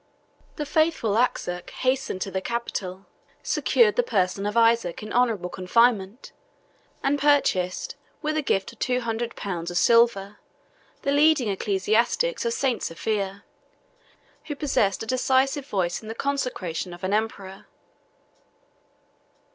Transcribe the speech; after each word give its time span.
The 0.55 0.65
faithful 0.65 1.11
Axuch 1.15 1.69
hastened 1.69 2.21
to 2.21 2.31
the 2.31 2.41
capital, 2.41 3.05
secured 3.43 3.95
the 3.97 4.01
person 4.01 4.47
of 4.47 4.57
Isaac 4.57 5.03
in 5.03 5.13
honorable 5.13 5.51
confinement, 5.51 6.31
and 7.03 7.19
purchased, 7.19 7.95
with 8.19 8.35
a 8.35 8.41
gift 8.41 8.73
of 8.73 8.79
two 8.79 9.01
hundred 9.01 9.35
pounds 9.35 9.69
of 9.69 9.77
silver, 9.77 10.39
the 11.03 11.11
leading 11.11 11.49
ecclesiastics 11.49 12.43
of 12.45 12.53
St. 12.53 12.81
Sophia, 12.81 13.43
who 14.45 14.55
possessed 14.55 15.03
a 15.03 15.05
decisive 15.05 15.67
voice 15.67 16.01
in 16.01 16.07
the 16.07 16.15
consecration 16.15 16.95
of 16.95 17.03
an 17.03 17.13
emperor. 17.13 17.67